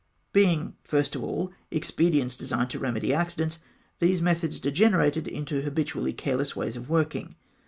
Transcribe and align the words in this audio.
Being 0.33 0.77
first 0.83 1.15
of 1.15 1.23
all 1.23 1.53
expedients 1.69 2.35
designed 2.35 2.71
to 2.71 2.79
remedy 2.79 3.13
accidents, 3.13 3.59
these 3.99 4.19
methods 4.19 4.59
degenerated 4.59 5.27
into 5.27 5.61
habitually 5.61 6.11
careless 6.11 6.55
ways 6.55 6.75
of 6.75 6.89
working. 6.89 7.35